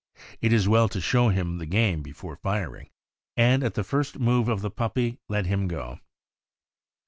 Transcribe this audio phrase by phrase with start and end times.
[0.41, 2.89] It is well to show him the game before firing,
[3.37, 5.99] and at the first move of the puppy let him go.